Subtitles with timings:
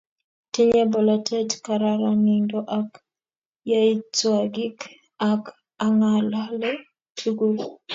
[0.53, 2.89] Tinye bolotet kararanindo ak
[3.69, 4.77] yaitwakik
[5.31, 5.43] ak
[5.85, 6.71] angalale
[7.17, 7.57] tugul